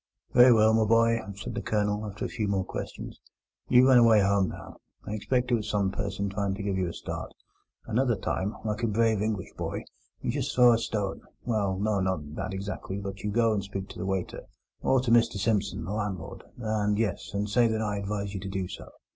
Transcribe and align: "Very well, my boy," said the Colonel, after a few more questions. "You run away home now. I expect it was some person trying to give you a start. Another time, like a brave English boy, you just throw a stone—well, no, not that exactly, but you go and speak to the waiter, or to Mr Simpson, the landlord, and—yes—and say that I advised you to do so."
"Very 0.33 0.51
well, 0.51 0.73
my 0.73 0.85
boy," 0.85 1.19
said 1.35 1.53
the 1.53 1.61
Colonel, 1.61 2.03
after 2.07 2.25
a 2.25 2.27
few 2.27 2.47
more 2.47 2.65
questions. 2.65 3.21
"You 3.69 3.87
run 3.87 3.99
away 3.99 4.21
home 4.21 4.49
now. 4.49 4.77
I 5.05 5.13
expect 5.13 5.51
it 5.51 5.53
was 5.53 5.69
some 5.69 5.91
person 5.91 6.27
trying 6.27 6.55
to 6.55 6.63
give 6.63 6.75
you 6.75 6.87
a 6.87 6.93
start. 6.93 7.31
Another 7.85 8.15
time, 8.15 8.55
like 8.65 8.81
a 8.81 8.87
brave 8.87 9.21
English 9.21 9.53
boy, 9.57 9.83
you 10.19 10.31
just 10.31 10.55
throw 10.55 10.71
a 10.73 10.79
stone—well, 10.79 11.77
no, 11.77 11.99
not 11.99 12.33
that 12.35 12.51
exactly, 12.51 12.97
but 12.97 13.19
you 13.21 13.29
go 13.29 13.53
and 13.53 13.63
speak 13.63 13.89
to 13.89 13.99
the 13.99 14.07
waiter, 14.07 14.41
or 14.81 15.01
to 15.01 15.11
Mr 15.11 15.37
Simpson, 15.37 15.83
the 15.85 15.91
landlord, 15.91 16.45
and—yes—and 16.57 17.47
say 17.47 17.67
that 17.67 17.81
I 17.83 17.97
advised 17.97 18.33
you 18.33 18.39
to 18.39 18.49
do 18.49 18.67
so." 18.67 18.87